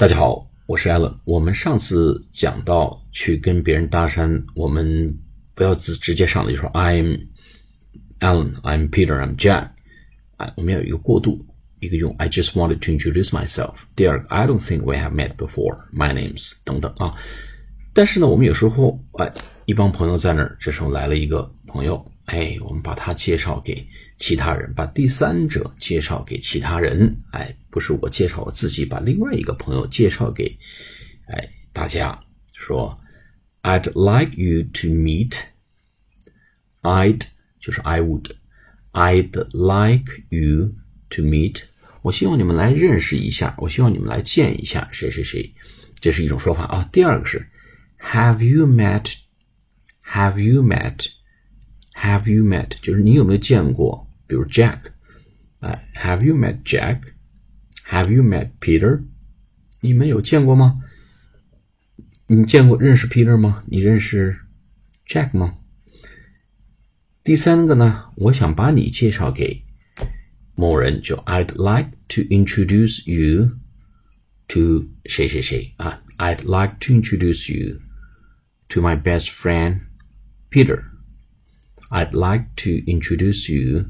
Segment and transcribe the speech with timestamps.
[0.00, 1.14] 大家好，我是 Allen。
[1.24, 5.14] 我们上次讲到去跟别人搭讪，我们
[5.54, 7.26] 不要直直接上来就说 I'm
[8.20, 9.68] Allen, I'm Peter, I'm Jack。
[10.38, 11.44] 哎，我们要有一个过渡，
[11.80, 13.74] 一个用 I just wanted to introduce myself。
[13.94, 15.76] 第二个 I don't think we have met before.
[15.92, 17.14] My name's 等等啊。
[17.92, 19.30] 但是呢，我们有时候哎，
[19.66, 23.84] 一帮朋友在那儿，这时候来了一个朋友，哎，我们把他介绍给
[24.16, 30.56] 其他人，把第三者介绍给其他人，哎，不是我介绍我自己，把另外一个朋友介绍给
[31.26, 32.16] 哎大家，
[32.54, 32.96] 说
[33.62, 35.34] I'd like you to meet.
[36.82, 37.26] I'd
[37.58, 38.30] 就是 I would.
[38.92, 40.76] I'd like you
[41.08, 41.64] to meet.
[42.02, 45.52] 我希望你们来认识一下，我希望你们来见一下谁谁谁，
[45.98, 46.88] 这是一种说法啊。
[46.92, 47.44] 第二个是
[47.98, 49.14] Have you met?
[50.04, 51.08] Have you met?
[51.99, 52.71] Have you met?
[52.81, 54.79] 就是你有没有见过，比如 Jack，
[55.59, 57.01] 哎，Have you met Jack?
[57.89, 59.03] Have you met Peter?
[59.81, 60.81] 你们有见过吗？
[62.27, 63.63] 你见过认识 Peter 吗？
[63.67, 64.39] 你认识
[65.07, 65.57] Jack 吗？
[67.23, 69.63] 第三个呢，我想把你介绍给
[70.55, 73.51] 某人，就 I'd like to introduce you
[74.47, 77.79] to 谁谁谁啊，I'd like to introduce you
[78.69, 79.81] to my best friend
[80.49, 80.83] Peter.
[81.89, 83.85] I'd like to introduce you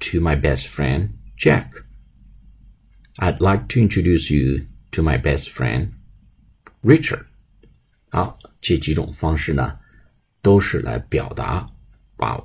[0.00, 1.70] to my best friend Jack.
[3.16, 5.92] I'd like to introduce you to my best friend
[6.82, 7.26] Richard.
[8.10, 9.78] 好，这几种方式呢，
[10.42, 11.70] 都是来表达
[12.16, 12.42] 把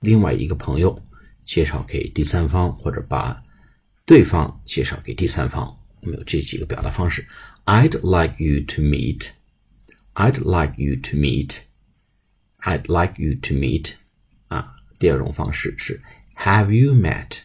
[0.00, 1.00] 另外一个朋友
[1.44, 3.42] 介绍给第三方，或者把
[4.04, 5.78] 对方介绍给第三方。
[6.00, 7.26] 我们有这几个表达方式。
[7.64, 9.30] I'd like you to meet.
[10.14, 11.60] I'd like you to meet.
[12.58, 13.94] I'd like you to meet.
[14.48, 16.02] 啊，第二种方式是
[16.36, 17.42] Have you met?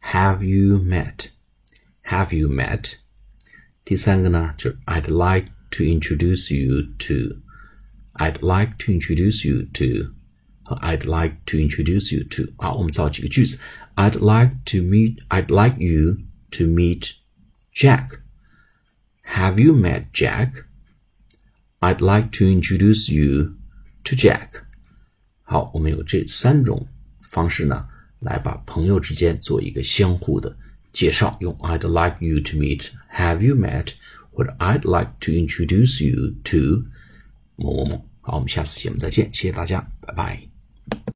[0.00, 1.28] Have you met?
[2.04, 2.94] Have you met?
[3.84, 7.40] 第三个呢，就是 I'd like to introduce you to.
[8.14, 10.12] I'd like to introduce you to.
[10.64, 12.52] 和 I'd like to introduce you to.
[12.58, 13.60] 好，我们造几个句子。
[13.96, 15.18] I'd like to meet.
[15.28, 16.18] I'd like you
[16.50, 17.12] to meet
[17.74, 18.20] Jack.
[19.24, 20.66] Have you met Jack?
[21.80, 23.56] I'd like to introduce you
[24.07, 24.47] to Jack.
[25.43, 26.87] 好，我们有这三种
[27.21, 27.87] 方式呢，
[28.19, 30.55] 来把朋友之间做一个相互的
[30.93, 31.37] 介绍。
[31.41, 33.93] 用 I'd like you to meet, Have you met?
[34.31, 36.83] 或者 I'd like to introduce you to
[37.55, 38.09] 某某某。
[38.21, 40.99] 好，我们下次节目再见，谢谢大家，拜拜。